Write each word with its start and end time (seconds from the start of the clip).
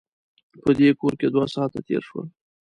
په 0.63 0.69
دې 0.77 0.89
کور 0.99 1.13
کې 1.19 1.27
دوه 1.33 1.45
ساعته 1.55 1.79
تېر 1.87 2.01
شول. 2.09 2.27